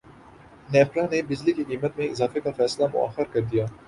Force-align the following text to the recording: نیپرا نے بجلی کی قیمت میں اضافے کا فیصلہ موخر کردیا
نیپرا 0.69 1.03
نے 1.11 1.21
بجلی 1.23 1.53
کی 1.53 1.63
قیمت 1.63 1.97
میں 1.97 2.07
اضافے 2.09 2.39
کا 2.39 2.51
فیصلہ 2.57 2.85
موخر 2.93 3.23
کردیا 3.33 3.65